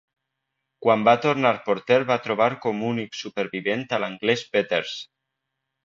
[0.85, 5.01] Quan va tornar Porter va trobar com únic supervivent a l'anglès Peters.